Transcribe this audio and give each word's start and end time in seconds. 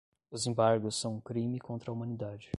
os 0.31 0.47
embargos 0.47 0.95
são 0.99 1.17
um 1.17 1.21
crime 1.21 1.59
contra 1.59 1.91
a 1.91 1.93
humanidade 1.93 2.49